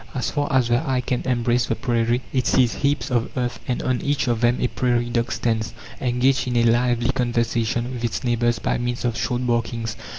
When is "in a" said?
6.47-6.63